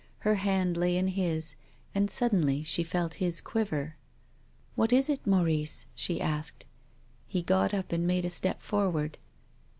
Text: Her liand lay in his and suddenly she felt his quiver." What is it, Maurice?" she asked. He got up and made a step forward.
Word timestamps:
Her 0.21 0.35
liand 0.35 0.77
lay 0.77 0.97
in 0.97 1.09
his 1.09 1.55
and 1.93 2.09
suddenly 2.09 2.63
she 2.63 2.81
felt 2.81 3.13
his 3.21 3.39
quiver." 3.39 3.97
What 4.75 4.91
is 4.91 5.09
it, 5.09 5.27
Maurice?" 5.27 5.85
she 6.03 6.19
asked. 6.19 6.65
He 7.27 7.43
got 7.43 7.71
up 7.71 7.91
and 7.91 8.07
made 8.07 8.25
a 8.25 8.31
step 8.31 8.63
forward. 8.63 9.19